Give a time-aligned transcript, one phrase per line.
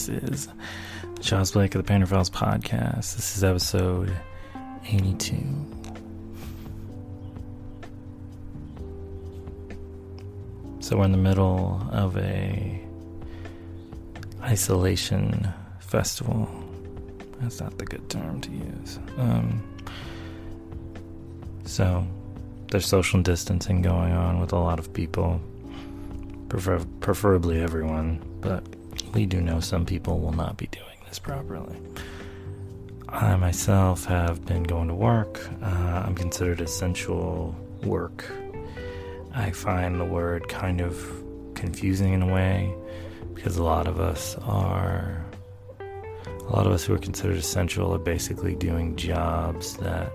[0.00, 0.48] This is
[1.20, 3.16] Charles Blake of the Painter Files podcast.
[3.16, 4.10] This is episode
[4.86, 5.36] 82.
[10.78, 12.82] So we're in the middle of a
[14.40, 15.46] isolation
[15.80, 16.48] festival.
[17.42, 18.98] That's not the good term to use.
[19.18, 19.62] Um,
[21.66, 22.06] so
[22.70, 25.42] there's social distancing going on with a lot of people,
[26.48, 28.64] prefer- preferably everyone, but
[29.12, 31.76] we do know some people will not be doing this properly.
[33.08, 35.40] I myself have been going to work.
[35.62, 35.66] Uh,
[36.06, 38.30] I'm considered essential work.
[39.34, 40.96] I find the word kind of
[41.54, 42.72] confusing in a way
[43.34, 45.24] because a lot of us are
[45.80, 50.12] a lot of us who are considered essential are basically doing jobs that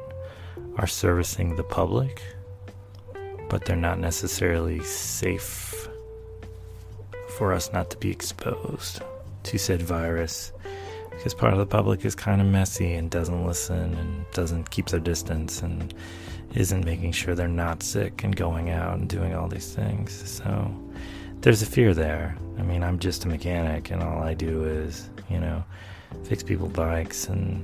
[0.78, 2.22] are servicing the public,
[3.50, 5.88] but they're not necessarily safe
[7.38, 9.02] for us not to be exposed
[9.44, 10.52] to said virus
[11.12, 14.88] because part of the public is kind of messy and doesn't listen and doesn't keep
[14.88, 15.94] their distance and
[16.56, 20.12] isn't making sure they're not sick and going out and doing all these things.
[20.30, 20.74] So
[21.42, 22.38] there's a fear there.
[22.58, 25.64] I mean, I'm just a mechanic and all I do is, you know,
[26.24, 27.64] fix people bikes and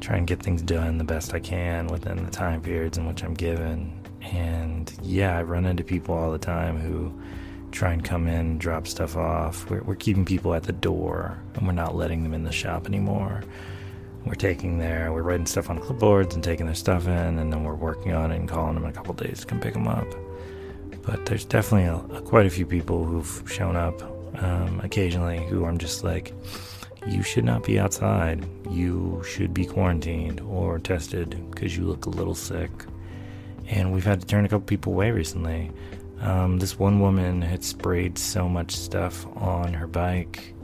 [0.00, 3.22] try and get things done the best I can within the time periods in which
[3.22, 3.98] I'm given.
[4.20, 7.12] And yeah, I run into people all the time who
[7.72, 9.68] try and come in, drop stuff off.
[9.68, 12.86] We're, we're keeping people at the door and we're not letting them in the shop
[12.86, 13.42] anymore.
[14.24, 17.64] We're taking their, we're writing stuff on clipboards and taking their stuff in, and then
[17.64, 19.88] we're working on it and calling them in a couple days to come pick them
[19.88, 20.06] up.
[21.02, 24.00] But there's definitely a, a, quite a few people who've shown up
[24.40, 26.32] um, occasionally who I'm just like,
[27.06, 28.46] you should not be outside.
[28.70, 32.70] You should be quarantined or tested because you look a little sick.
[33.66, 35.72] And we've had to turn a couple people away recently.
[36.22, 40.54] Um, this one woman had sprayed so much stuff on her bike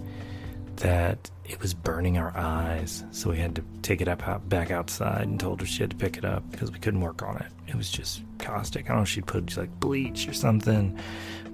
[0.77, 3.05] that it was burning our eyes.
[3.11, 5.97] So we had to take it up back outside and told her she had to
[5.97, 7.47] pick it up because we couldn't work on it.
[7.67, 8.85] It was just caustic.
[8.85, 10.97] I don't know if she'd put like bleach or something,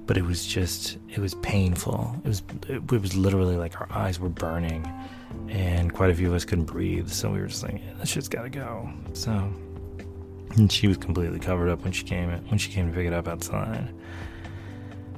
[0.07, 2.15] but it was just it was painful.
[2.25, 4.87] It was it, was literally like our eyes were burning,
[5.49, 7.09] and quite a few of us couldn't breathe.
[7.09, 8.93] So we were just like, yeah, this shit's got to go.
[9.15, 9.51] So
[10.57, 13.13] and she was completely covered up when she came when she came to pick it
[13.13, 13.89] up outside.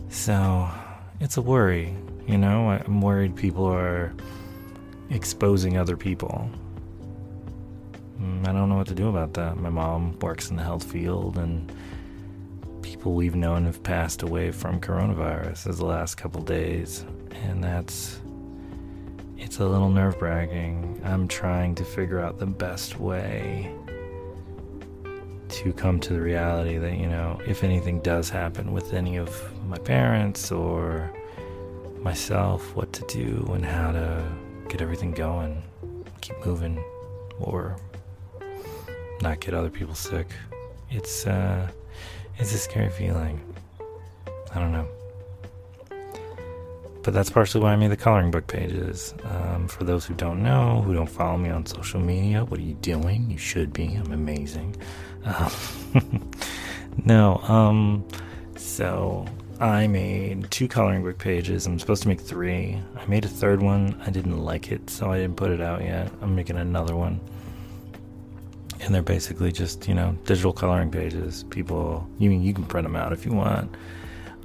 [0.09, 0.69] So
[1.21, 1.95] it's a worry,
[2.27, 2.71] you know.
[2.71, 4.15] I'm worried people are
[5.11, 6.51] exposing other people.
[8.21, 9.57] Mm, I don't know what to do about that.
[9.57, 11.71] My mom works in the health field, and
[12.83, 17.05] people we've known have passed away from coronavirus as the last couple days,
[17.43, 18.21] and that's
[19.37, 21.01] it's a little nerve wracking.
[21.05, 23.71] I'm trying to figure out the best way
[25.57, 29.31] to come to the reality that, you know, if anything does happen with any of
[29.67, 31.11] my parents or
[32.03, 34.23] myself, what to do and how to
[34.69, 35.63] get everything going,
[36.21, 36.79] keep moving,
[37.41, 37.75] or
[39.23, 40.29] not get other people sick.
[40.91, 41.71] It's, uh,
[42.37, 43.41] it's a scary feeling.
[44.55, 44.87] I don't know.
[47.03, 49.15] But that's partially why I made the coloring book pages.
[49.23, 52.65] Um, for those who don't know, who don't follow me on social media, what are
[52.65, 53.31] you doing?
[53.31, 53.95] You should be.
[53.95, 54.77] I'm amazing.
[57.05, 58.05] No, um,
[58.57, 59.27] so
[59.61, 61.67] I made two coloring book pages.
[61.67, 62.81] I'm supposed to make three.
[62.97, 64.01] I made a third one.
[64.05, 66.11] I didn't like it, so I didn't put it out yet.
[66.23, 67.21] I'm making another one.
[68.81, 71.45] And they're basically just, you know, digital coloring pages.
[71.45, 73.75] People, you mean you can print them out if you want.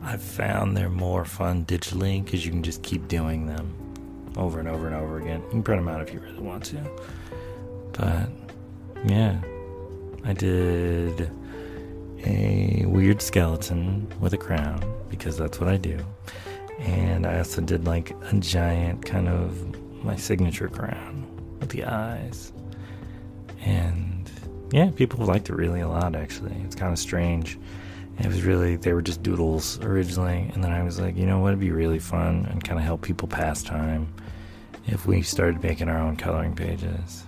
[0.03, 3.73] I've found they're more fun digitally because you can just keep doing them
[4.37, 5.41] over and over and over again.
[5.45, 6.77] You can print them out if you really want to.
[7.93, 8.29] But
[9.05, 9.41] yeah,
[10.23, 11.31] I did
[12.25, 15.99] a weird skeleton with a crown because that's what I do.
[16.79, 21.27] And I also did like a giant kind of my signature crown
[21.59, 22.51] with the eyes.
[23.61, 24.29] And
[24.71, 26.55] yeah, people liked it really a lot actually.
[26.63, 27.57] It's kind of strange
[28.19, 30.51] it was really, they were just doodles originally.
[30.53, 32.85] And then I was like, you know what, it'd be really fun and kind of
[32.85, 34.13] help people pass time
[34.87, 37.23] if we started making our own coloring pages.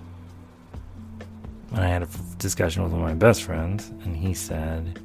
[1.74, 5.00] And I had a discussion with one of my best friends, and he said,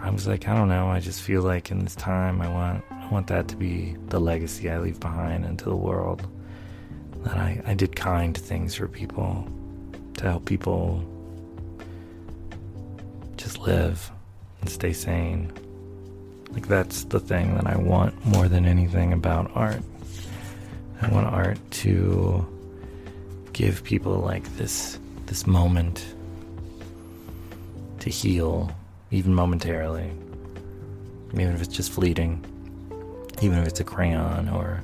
[0.00, 2.84] I was like, I don't know, I just feel like in this time, I want,
[2.90, 6.26] I want that to be the legacy I leave behind into the world.
[7.24, 9.46] That I, I did kind things for people
[10.14, 11.04] to help people
[13.36, 14.10] just live
[14.60, 15.52] and stay sane.
[16.50, 19.82] Like, that's the thing that I want more than anything about art.
[21.02, 22.46] I want art to
[23.52, 26.06] give people like this this moment
[28.00, 28.70] to heal
[29.10, 30.10] even momentarily
[31.32, 32.44] even if it's just fleeting
[33.42, 34.82] even if it's a crayon or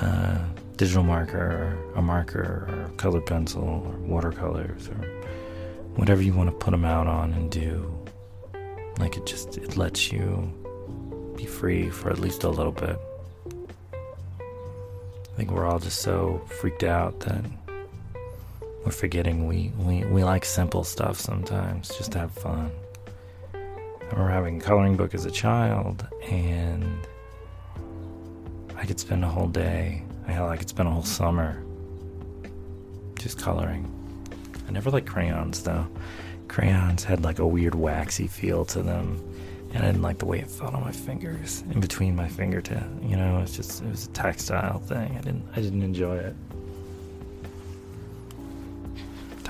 [0.00, 0.38] uh,
[0.76, 5.14] digital marker or a marker or colored pencil or watercolors or
[5.96, 7.90] whatever you want to put them out on and do.
[8.98, 10.52] Like it just it lets you
[11.36, 12.98] be free for at least a little bit.
[14.36, 17.44] I think we're all just so freaked out that
[18.84, 22.70] we're forgetting we, we, we like simple stuff sometimes, just to have fun.
[23.54, 27.06] I remember having a coloring book as a child, and
[28.76, 31.62] I could spend a whole day, hell, I could spend a whole summer
[33.18, 33.90] just coloring.
[34.68, 35.86] I never liked crayons though.
[36.48, 39.22] Crayons had like a weird waxy feel to them
[39.74, 42.84] and I didn't like the way it felt on my fingers, in between my fingertip.
[43.02, 45.16] You know, it's just it was a textile thing.
[45.18, 46.36] I didn't I didn't enjoy it.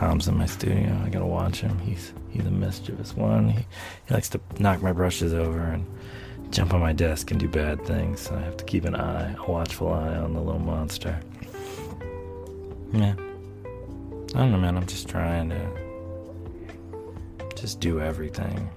[0.04, 1.00] Tom's in my studio.
[1.02, 1.78] I gotta watch him.
[1.78, 3.48] He's he's a mischievous one.
[3.48, 3.66] He,
[4.06, 5.86] he likes to knock my brushes over and
[6.50, 8.20] jump on my desk and do bad things.
[8.20, 11.18] So I have to keep an eye, a watchful eye on the little monster.
[12.92, 13.14] Yeah.
[13.14, 14.76] I don't know, man.
[14.76, 15.66] I'm just trying to
[17.56, 18.68] just do everything.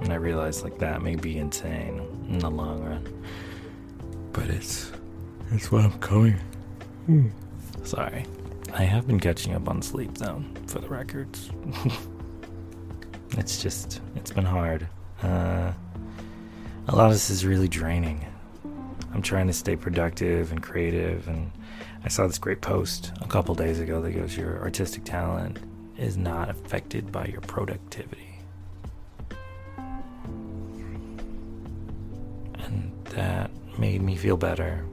[0.00, 1.98] And I realize like that may be insane
[2.28, 3.24] in the long run.
[4.32, 4.92] But it's
[5.50, 6.38] it's what I'm going.
[7.06, 7.30] Hmm.
[7.82, 8.24] Sorry.
[8.74, 11.50] I have been catching up on sleep though, for the records.
[13.32, 14.88] it's just it's been hard.
[15.22, 15.72] Uh,
[16.88, 18.24] a lot of this is really draining.
[19.12, 21.50] I'm trying to stay productive and creative and
[22.04, 25.58] I saw this great post a couple days ago that goes your artistic talent
[25.96, 28.38] is not affected by your productivity.
[32.54, 34.84] And that made me feel better.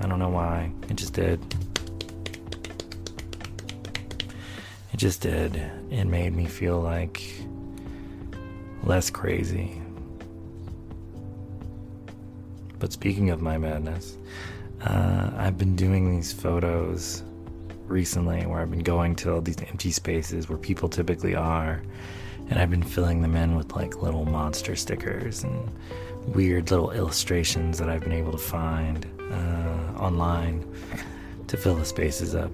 [0.00, 0.72] I don't know why.
[0.88, 1.40] It just did.
[5.00, 5.56] Just did.
[5.90, 7.22] It made me feel like
[8.84, 9.80] less crazy.
[12.78, 14.18] But speaking of my madness,
[14.82, 17.22] uh, I've been doing these photos
[17.86, 21.80] recently where I've been going to all these empty spaces where people typically are,
[22.50, 25.70] and I've been filling them in with like little monster stickers and
[26.26, 30.62] weird little illustrations that I've been able to find uh, online
[31.46, 32.52] to fill the spaces up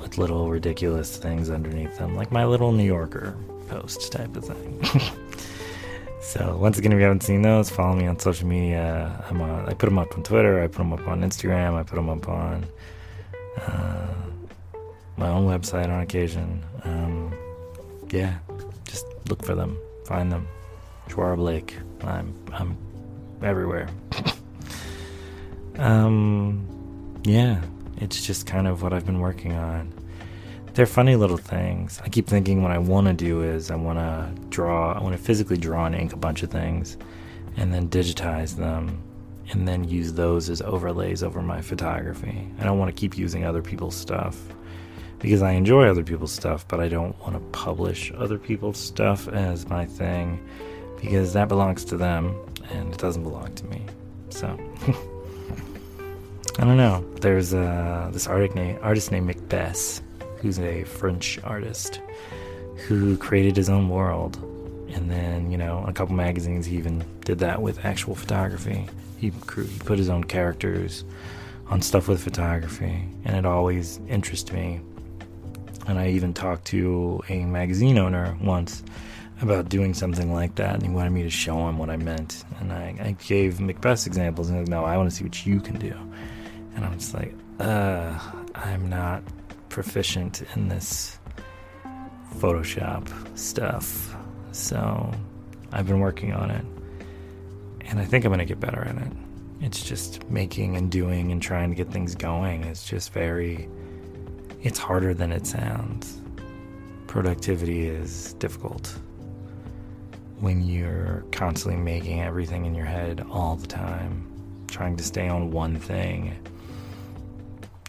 [0.00, 3.36] with little ridiculous things underneath them, like my little New Yorker
[3.68, 4.82] post type of thing.
[6.20, 9.24] so once again, if you haven't seen those, follow me on social media.
[9.28, 10.62] I'm on, I put them up on Twitter.
[10.62, 11.74] I put them up on Instagram.
[11.74, 12.66] I put them up on
[13.58, 14.14] uh,
[15.16, 16.64] my own website on occasion.
[16.84, 17.34] Um,
[18.10, 18.38] yeah,
[18.84, 20.48] just look for them, find them.
[21.08, 21.76] Charles Blake.
[22.02, 22.76] I'm I'm
[23.42, 23.88] everywhere.
[25.78, 26.66] um,
[27.24, 27.60] yeah,
[28.00, 29.92] it's just kind of what I've been working on.
[30.74, 32.00] They're funny little things.
[32.04, 35.16] I keep thinking what I want to do is I want to draw, I want
[35.16, 36.96] to physically draw and ink a bunch of things
[37.56, 39.02] and then digitize them
[39.50, 42.48] and then use those as overlays over my photography.
[42.60, 44.40] I don't want to keep using other people's stuff
[45.18, 49.28] because I enjoy other people's stuff, but I don't want to publish other people's stuff
[49.28, 50.42] as my thing
[51.00, 52.34] because that belongs to them
[52.70, 53.84] and it doesn't belong to me.
[54.30, 54.58] So
[56.58, 57.04] I don't know.
[57.20, 60.02] There's uh, this artist named, artist named Macbeth,
[60.38, 62.00] who's a French artist
[62.86, 64.36] who created his own world.
[64.92, 68.86] And then, you know, a couple magazines, he even did that with actual photography.
[69.18, 71.04] He, he put his own characters
[71.68, 74.80] on stuff with photography, and it always interested me.
[75.86, 78.82] And I even talked to a magazine owner once
[79.40, 82.44] about doing something like that, and he wanted me to show him what I meant.
[82.58, 85.24] And I, I gave Macbeth's examples, and he was like, "No, I want to see
[85.24, 85.94] what you can do."
[86.80, 88.18] And I'm just like, "Uh,
[88.54, 89.22] I'm not
[89.68, 91.18] proficient in this
[92.38, 93.06] Photoshop
[93.38, 94.16] stuff,
[94.52, 95.12] so
[95.72, 96.64] I've been working on it,
[97.82, 99.12] and I think I'm gonna get better at it.
[99.60, 102.64] It's just making and doing and trying to get things going.
[102.64, 103.68] It's just very,
[104.62, 106.18] it's harder than it sounds."
[107.08, 108.98] Productivity is difficult
[110.38, 114.24] when you're constantly making everything in your head all the time,
[114.68, 116.32] trying to stay on one thing.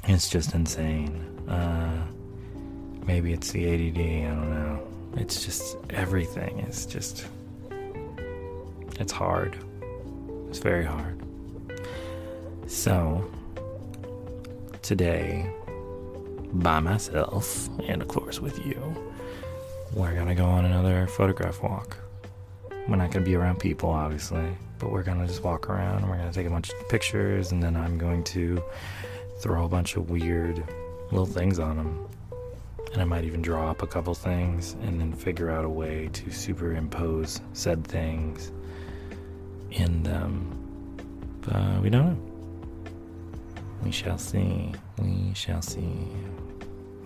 [0.06, 1.14] It's just insane.
[1.48, 2.06] Uh,
[3.06, 4.88] maybe it's the ADD, I don't know.
[5.18, 7.28] It's just everything It's just.
[9.00, 9.58] It's hard.
[10.50, 11.22] It's very hard.
[12.68, 13.30] So,
[14.82, 15.50] today,
[16.54, 18.80] by myself, and of course with you,
[19.94, 21.98] we're gonna go on another photograph walk.
[22.88, 24.46] We're not to be around people, obviously,
[24.80, 27.62] but we're to just walk around and we're to take a bunch of pictures, and
[27.62, 28.62] then I'm going to
[29.42, 30.64] throw a bunch of weird
[31.12, 32.08] little things on them.
[32.94, 36.10] And I might even draw up a couple things and then figure out a way
[36.14, 38.52] to superimpose said things
[39.72, 40.24] in them.
[40.24, 40.58] Um,
[41.42, 42.18] but uh, we don't know.
[43.84, 44.74] We shall see.
[45.00, 46.08] We shall see.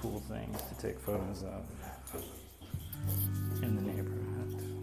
[0.00, 1.64] cool things to take photos of
[3.62, 4.80] in the neighborhood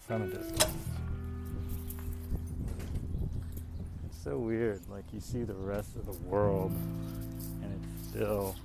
[0.00, 0.66] from a distance.
[4.06, 6.72] It's so weird, like you see the rest of the world
[7.62, 8.56] and it's still,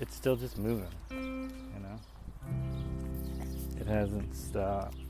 [0.00, 1.98] it's still just moving, you know?
[3.80, 5.03] It hasn't stopped.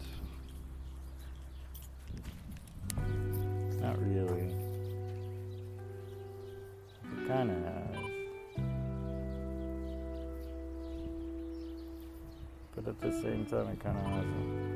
[12.75, 14.75] But at the same time, it kind of hasn't.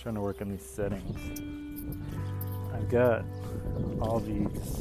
[0.00, 1.40] Trying to work on these settings.
[2.72, 3.24] I've got
[4.00, 4.80] all these.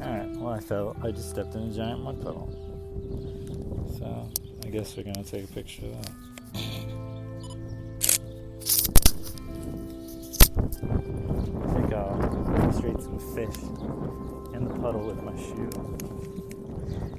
[0.00, 0.96] Alright, well, I fell.
[1.02, 2.50] I just stepped in a giant mud puddle.
[3.96, 4.28] So,
[4.66, 6.31] I guess we're gonna take a picture of that.
[13.34, 13.56] Fish
[14.52, 15.70] in the puddle with my shoe.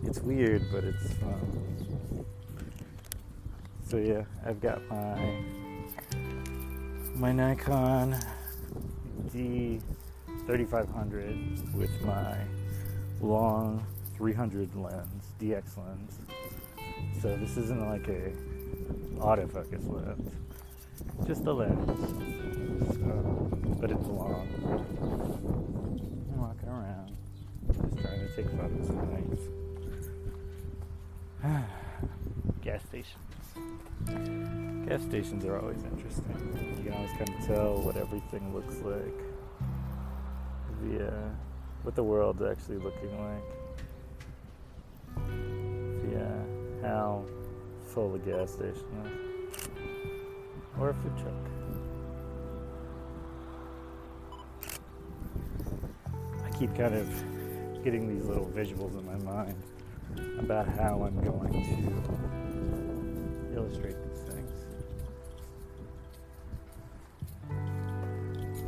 [0.03, 2.25] It's weird, but it's fun.
[3.89, 5.39] So, yeah, I've got my
[7.15, 8.15] my Nikon
[9.32, 12.38] D3500 with my
[13.22, 13.86] long
[14.17, 16.20] 300 lens, DX lens.
[17.22, 18.32] So this isn't like a
[19.17, 20.32] autofocus lens,
[21.25, 21.89] just a lens.
[22.93, 24.48] So, but it's long.
[26.74, 27.13] Around,
[27.68, 29.42] just trying to take photos of things.
[32.63, 33.20] Gas stations.
[34.88, 36.36] Gas stations are always interesting.
[36.77, 39.22] You can always kind of tell what everything looks like.
[40.82, 41.30] The uh,
[41.84, 43.44] what the world's actually looking like.
[46.12, 46.44] Yeah,
[46.82, 47.24] how
[47.94, 49.12] full a gas station is,
[50.80, 51.53] or a food truck.
[56.58, 57.08] Keep kind of
[57.84, 59.56] getting these little visuals in my mind
[60.40, 61.52] about how I'm going
[63.52, 64.52] to illustrate these things.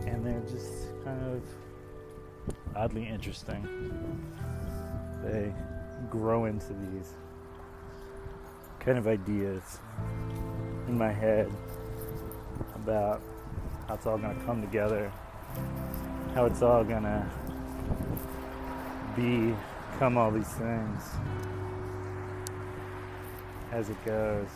[0.07, 1.41] And they're just kind of
[2.75, 3.67] oddly interesting.
[5.23, 5.53] They
[6.09, 7.13] grow into these
[8.79, 9.79] kind of ideas
[10.87, 11.51] in my head
[12.75, 13.21] about
[13.87, 15.11] how it's all going to come together,
[16.33, 17.25] how it's all going to
[19.15, 21.01] become all these things
[23.71, 24.49] as it goes.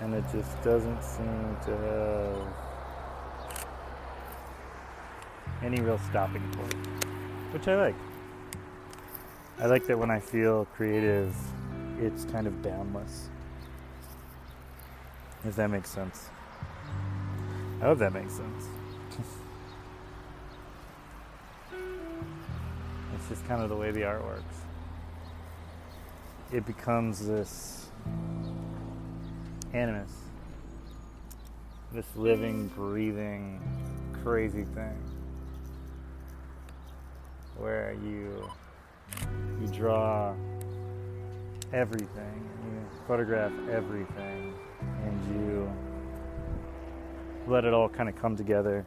[0.00, 2.58] And it just doesn't seem to have
[5.62, 6.74] any real stopping point,
[7.52, 7.96] which I like.
[9.58, 11.34] I like that when I feel creative,
[11.98, 13.28] it's kind of boundless.
[15.44, 16.28] If that makes sense.
[17.80, 18.77] I hope that makes sense.
[23.28, 24.44] Just kind of the way the art works.
[26.52, 27.90] It becomes this
[29.74, 30.10] animus,
[31.92, 33.60] this living, breathing,
[34.22, 34.96] crazy thing
[37.56, 38.48] where you
[39.60, 40.32] you draw
[41.72, 44.54] everything, you photograph everything,
[45.04, 45.70] and you
[47.46, 48.86] let it all kind of come together.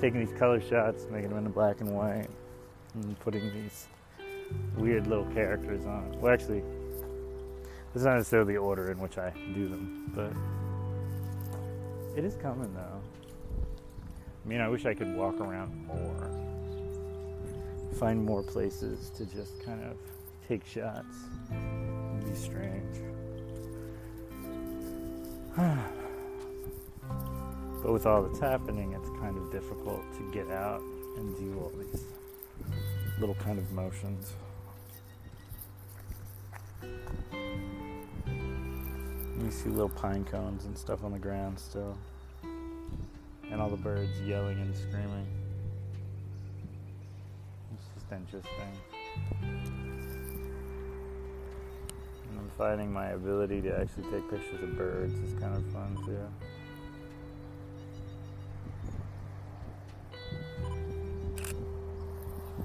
[0.00, 2.28] Taking these color shots, making them into black and white,
[2.94, 3.86] and putting these
[4.76, 6.20] weird little characters on.
[6.20, 6.62] Well, actually,
[7.98, 10.32] is not necessarily the order in which I do them, but
[12.16, 13.00] it is coming though.
[14.44, 16.30] I mean, I wish I could walk around more,
[17.98, 19.96] find more places to just kind of
[20.46, 21.16] take shots
[21.50, 22.98] and be strange.
[27.82, 30.80] but with all that's happening, it's kind of difficult to get out
[31.16, 32.04] and do all these
[33.20, 34.32] little kind of motions.
[38.32, 41.96] You see little pine cones and stuff on the ground still
[43.50, 45.26] and all the birds yelling and screaming.
[47.72, 48.72] It's just interesting.
[52.30, 55.96] And I'm finding my ability to actually take pictures of birds is kind of fun
[56.04, 56.18] too.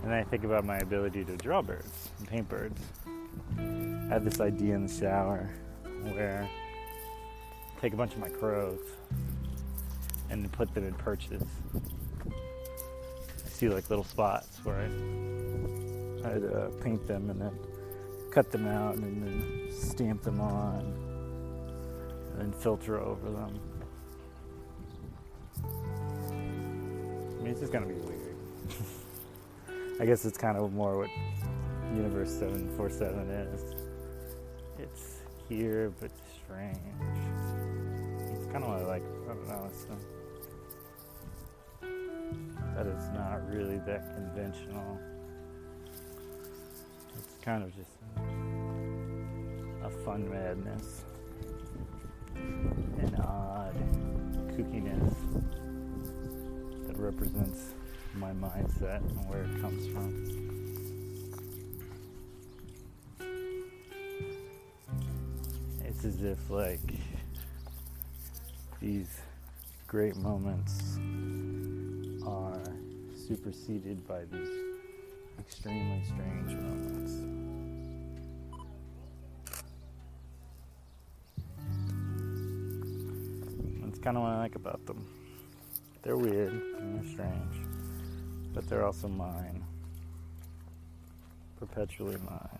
[0.03, 2.81] And I think about my ability to draw birds and paint birds.
[3.57, 5.49] I had this idea in the shower
[6.03, 8.79] where I take a bunch of my crows
[10.29, 11.43] and put them in perches.
[11.73, 14.85] I see like little spots where I,
[16.29, 17.57] I'd uh, paint them and then
[18.29, 20.81] cut them out and then stamp them on
[22.31, 23.59] and then filter over them.
[26.29, 28.12] I mean, it's just gonna be weird.
[29.99, 31.09] I guess it's kind of more what
[31.95, 33.75] Universe 747 is.
[34.79, 36.09] It's here, but
[36.43, 36.77] strange.
[38.35, 39.03] It's kind of what I like.
[39.03, 39.69] I don't know.
[39.69, 39.85] It's,
[42.75, 44.99] that it's not really that conventional.
[47.15, 47.91] It's kind of just
[49.83, 51.03] a fun madness,
[52.35, 53.75] an odd
[54.57, 55.15] kookiness
[56.87, 57.73] that represents
[58.15, 60.13] my mindset and where it comes from.
[65.85, 66.79] It's as if, like,
[68.79, 69.19] these
[69.87, 70.97] great moments
[72.25, 72.61] are
[73.27, 74.49] superseded by these
[75.39, 77.13] extremely strange moments.
[83.81, 85.05] That's kind of what I like about them.
[86.01, 87.72] They're weird and they're strange
[88.53, 89.63] but they're also mine.
[91.57, 92.59] Perpetually mine.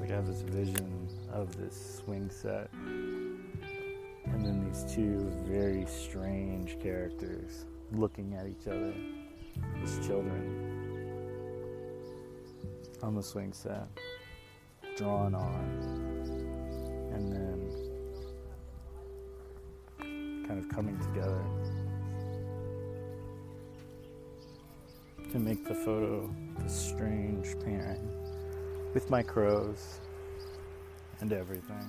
[0.00, 6.80] Like I have this vision of this swing set, and then these two very strange
[6.82, 8.92] characters looking at each other
[9.82, 10.71] as children
[13.02, 13.88] on the swing set,
[14.96, 15.64] drawn on,
[17.12, 17.68] and then
[20.46, 21.42] kind of coming together
[25.32, 28.08] to make the photo this strange pairing
[28.94, 30.00] with my crows
[31.20, 31.86] and everything.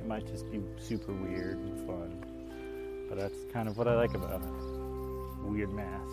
[0.00, 4.14] It might just be super weird and fun, but that's kind of what I like
[4.14, 4.48] about it.
[5.42, 6.12] Weird masks,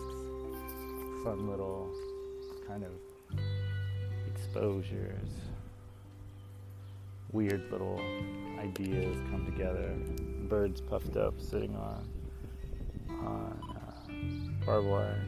[1.23, 1.91] fun little
[2.67, 2.91] kind of
[4.27, 5.29] exposures,
[7.31, 7.99] weird little
[8.59, 9.93] ideas come together.
[10.47, 12.07] Birds puffed up, sitting on
[13.09, 15.25] on uh, barbed wire.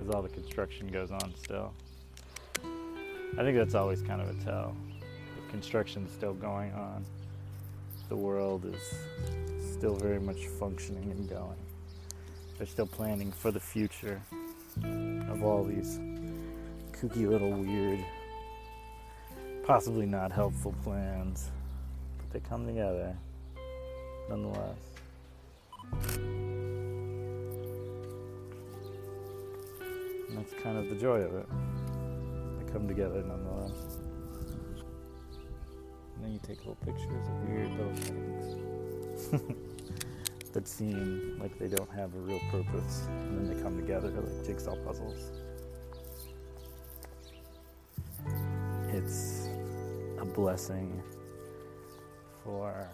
[0.00, 1.72] As all the construction goes on still.
[3.36, 4.74] I think that's always kind of a tell.
[5.00, 7.04] The construction's still going on.
[8.08, 8.94] The world is
[9.78, 11.56] still very much functioning and going.
[12.56, 14.20] They're still planning for the future
[14.82, 16.00] of all these
[16.90, 18.04] kooky little weird,
[19.64, 21.52] possibly not helpful plans,
[22.16, 23.16] but they come together
[24.28, 24.78] nonetheless.
[30.28, 31.46] And that's kind of the joy of it.
[32.58, 34.00] They come together nonetheless.
[36.16, 38.67] And then you take little pictures of weird little things.
[40.52, 44.46] that seem like they don't have a real purpose, and then they come together like
[44.46, 45.30] jigsaw puzzles.
[48.92, 49.48] It's
[50.18, 51.02] a blessing
[52.42, 52.88] for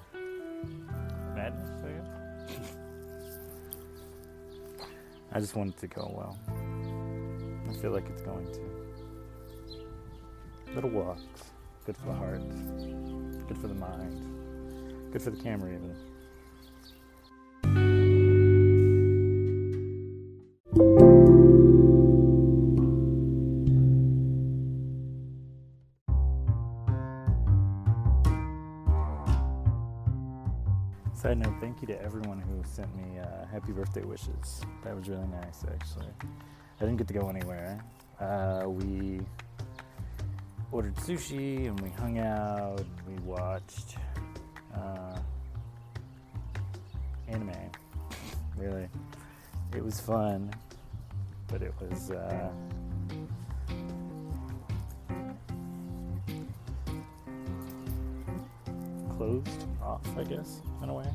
[1.34, 1.88] madness, I
[2.48, 2.70] guess.
[5.32, 6.38] I just want it to go well.
[7.68, 8.60] I feel like it's going to.
[10.74, 11.22] Little walks,
[11.86, 12.42] good for the heart,
[13.48, 15.94] good for the mind, good for the camera, even.
[31.88, 34.62] You to everyone who sent me uh, happy birthday wishes.
[34.84, 36.06] That was really nice, actually.
[36.80, 37.78] I didn't get to go anywhere.
[38.20, 39.20] Uh, we
[40.72, 43.96] ordered sushi and we hung out and we watched
[44.74, 45.18] uh,
[47.28, 47.52] anime.
[48.56, 48.88] really,
[49.74, 50.54] it was fun,
[51.48, 52.10] but it was.
[52.10, 52.50] Uh,
[59.16, 61.06] closed off, I guess, in a way.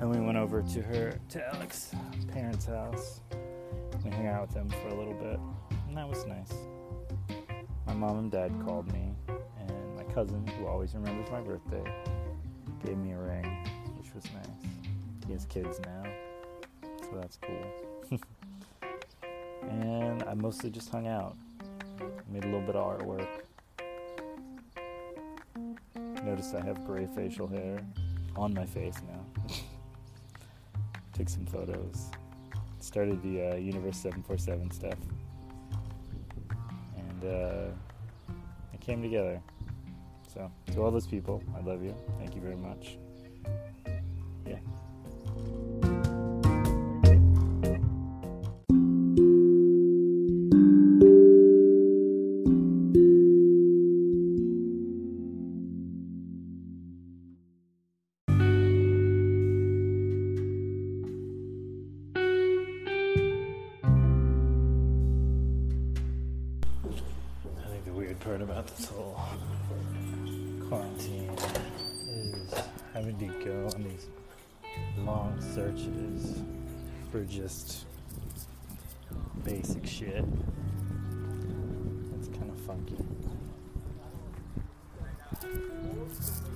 [0.00, 1.94] And we went over to her, to Alex's
[2.32, 3.20] parents' house,
[4.04, 5.38] and hung out with them for a little bit,
[5.88, 6.52] and that was nice.
[7.86, 11.84] My mom and dad called me, and my cousin, who always remembers my birthday,
[12.84, 13.44] gave me a ring,
[13.96, 14.70] which was nice.
[15.26, 16.02] He has kids now,
[17.02, 18.18] so that's cool.
[19.70, 21.36] and I mostly just hung out,
[22.28, 23.28] made a little bit of artwork.
[26.24, 27.78] Noticed I have gray facial hair
[28.34, 29.13] on my face now.
[31.14, 32.10] Took some photos.
[32.80, 34.98] Started the uh, Universe 747 stuff.
[36.98, 37.70] And uh,
[38.72, 39.40] it came together.
[40.32, 41.94] So, to all those people, I love you.
[42.18, 42.98] Thank you very much.
[44.46, 44.58] Yeah.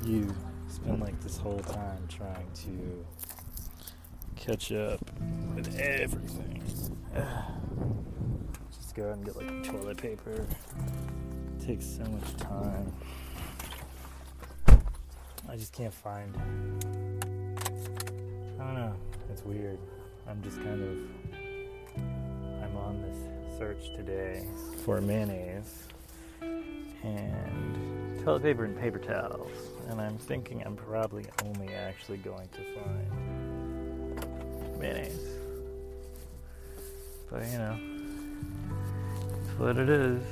[0.04, 0.34] You
[0.68, 3.06] spend like this whole time trying to
[4.36, 5.00] catch up
[5.54, 6.62] with everything.
[8.72, 10.46] Just go out and get like toilet paper.
[11.58, 12.92] It takes so much time.
[15.50, 16.36] I just can't find.
[18.60, 18.94] I don't know.
[19.30, 19.78] It's weird.
[20.28, 20.98] I'm just kind of.
[22.62, 23.16] I'm on this
[23.58, 24.46] search today
[24.84, 25.88] for mayonnaise
[27.02, 29.50] and toilet paper and paper towels,
[29.88, 34.20] and I'm thinking I'm probably only actually going to find
[34.78, 35.30] mayonnaise.
[37.30, 37.78] But you know,
[39.30, 40.22] it's what it is.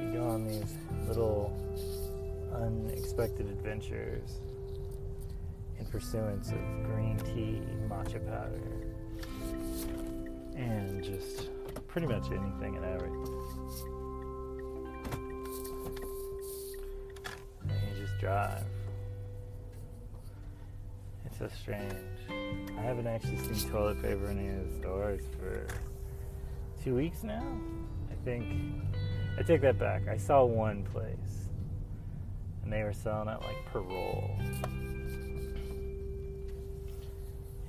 [0.00, 0.74] You go on these
[1.06, 1.56] little
[2.52, 4.40] unexpected adventures
[5.78, 8.60] in pursuance of green tea, matcha powder,
[10.56, 11.48] and just
[11.86, 13.99] pretty much anything and everything.
[18.20, 18.64] Drive.
[21.24, 21.94] It's so strange.
[22.76, 25.66] I haven't actually seen toilet paper in any of the stores for
[26.84, 27.42] two weeks now.
[28.10, 28.44] I think
[29.38, 30.06] I take that back.
[30.06, 31.48] I saw one place,
[32.62, 34.30] and they were selling it like per roll.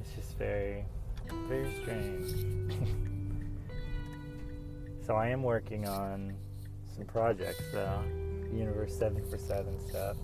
[0.01, 0.83] It's just very,
[1.47, 2.81] very strange.
[5.07, 6.33] so I am working on
[6.93, 8.03] some projects though,
[8.53, 10.17] Universe Seven for Seven stuff.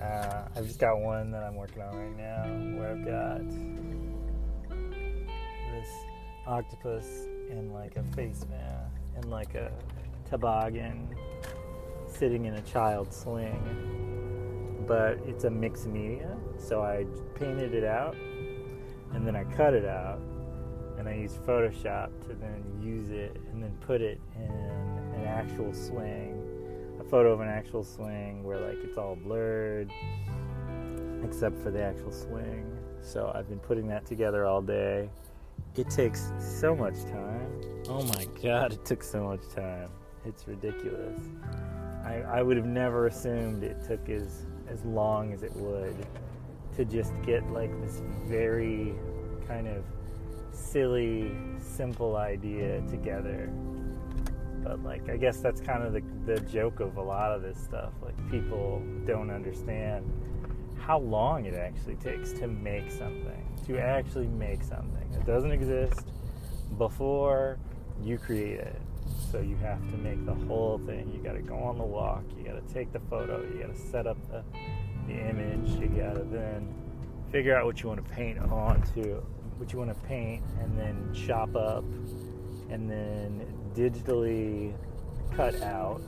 [0.00, 2.42] Uh, I've just got one that I'm working on right now,
[2.78, 3.48] where I've got
[5.72, 5.88] this
[6.46, 7.06] octopus
[7.50, 9.72] in like a face mask and like a
[10.28, 11.08] toboggan
[12.06, 14.84] sitting in a child's sling.
[14.86, 18.16] But it's a mixed media, so I painted it out
[19.14, 20.20] and then I cut it out
[20.98, 24.50] and I used Photoshop to then use it and then put it in
[25.20, 26.33] an actual swing,
[27.10, 29.90] photo of an actual swing where like it's all blurred
[31.22, 32.70] except for the actual swing.
[33.02, 35.08] So I've been putting that together all day.
[35.76, 37.60] It takes so much time.
[37.88, 39.88] Oh my god, it took so much time.
[40.24, 41.20] It's ridiculous.
[42.04, 45.94] I, I would have never assumed it took as as long as it would
[46.76, 48.94] to just get like this very
[49.46, 49.84] kind of
[50.52, 53.50] silly, simple idea together.
[54.64, 57.58] But like I guess that's kind of the, the joke of a lot of this
[57.62, 57.92] stuff.
[58.02, 60.10] Like people don't understand
[60.78, 63.46] how long it actually takes to make something.
[63.66, 65.08] To actually make something.
[65.12, 66.08] It doesn't exist
[66.78, 67.58] before
[68.02, 68.80] you create it.
[69.30, 71.12] So you have to make the whole thing.
[71.14, 72.24] You got to go on the walk.
[72.36, 73.42] You got to take the photo.
[73.42, 74.42] You got to set up the,
[75.06, 75.68] the image.
[75.80, 76.74] You got to then
[77.30, 79.22] figure out what you want to paint onto,
[79.56, 81.84] what you want to paint, and then chop up,
[82.70, 83.44] and then
[83.74, 84.74] digitally
[85.36, 86.00] cut out.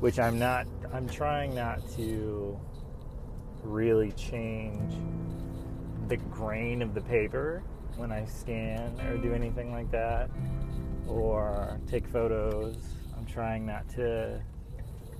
[0.00, 0.66] Which I'm not.
[0.92, 2.58] I'm trying not to
[3.62, 4.94] really change
[6.08, 7.62] the grain of the paper
[7.96, 10.30] when I scan or do anything like that
[11.08, 12.76] or take photos.
[13.16, 14.40] I'm trying not to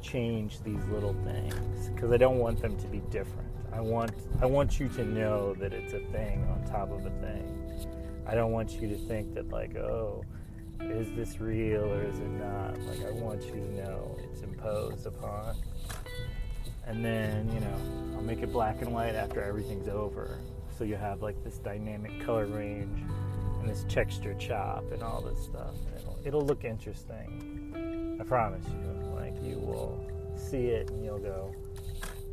[0.03, 3.51] change these little things because I don't want them to be different.
[3.73, 7.11] I want I want you to know that it's a thing on top of a
[7.21, 7.53] thing.
[8.27, 10.25] I don't want you to think that like, oh,
[10.81, 12.79] is this real or is it not?
[12.83, 15.57] Like I want you to know it's imposed upon.
[16.87, 20.39] And then, you know, I'll make it black and white after everything's over.
[20.79, 22.99] So you have like this dynamic color range
[23.61, 25.75] and this texture chop and all this stuff.
[25.99, 28.19] It'll, it'll look interesting.
[28.21, 29.15] I promise you.
[29.15, 30.05] Like you will
[30.37, 31.55] see it and you'll go,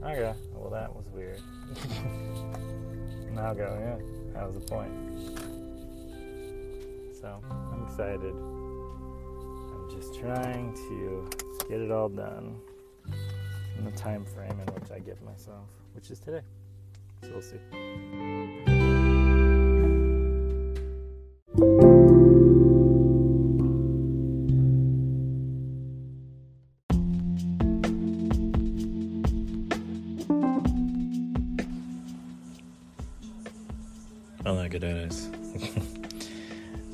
[0.03, 1.41] okay, well that was weird.
[3.27, 4.91] and I'll go, yeah, that was the point.
[7.23, 7.39] So
[7.71, 8.35] I'm excited.
[8.35, 11.29] I'm just trying to
[11.69, 12.59] get it all done
[13.77, 16.41] in the time frame in which I give myself, which is today.
[17.21, 17.59] So we'll see.
[34.45, 34.73] Oh my.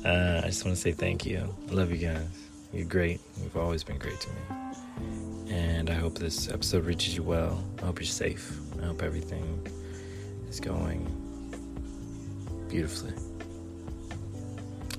[0.04, 1.54] Uh, I just want to say thank you.
[1.68, 2.26] I love you guys.
[2.72, 3.20] You're great.
[3.42, 5.54] You've always been great to me.
[5.54, 7.62] And I hope this episode reaches you well.
[7.82, 8.58] I hope you're safe.
[8.80, 9.66] I hope everything
[10.48, 11.04] is going
[12.68, 13.12] beautifully.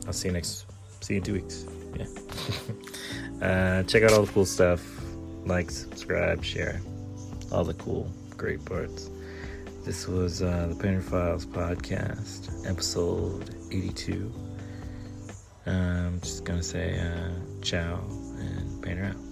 [0.05, 0.65] I'll see you next.
[0.99, 1.65] See you in two weeks.
[1.95, 2.05] Yeah.
[3.47, 4.81] uh, check out all the cool stuff.
[5.45, 6.81] Like, subscribe, share.
[7.51, 9.09] All the cool, great parts.
[9.83, 14.31] This was uh, the Painter Files podcast, episode 82.
[15.65, 18.03] I'm just gonna say uh, ciao
[18.39, 19.30] and Painter out.